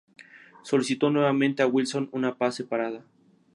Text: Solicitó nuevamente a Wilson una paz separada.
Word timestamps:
Solicitó 0.63 1.11
nuevamente 1.11 1.61
a 1.61 1.67
Wilson 1.67 2.09
una 2.11 2.35
paz 2.35 2.55
separada. 2.55 3.05